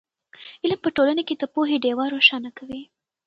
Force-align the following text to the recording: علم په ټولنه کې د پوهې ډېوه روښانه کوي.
علم 0.63 0.79
په 0.83 0.89
ټولنه 0.95 1.21
کې 1.27 1.35
د 1.37 1.43
پوهې 1.53 1.77
ډېوه 1.83 2.05
روښانه 2.13 2.49
کوي. 2.57 2.81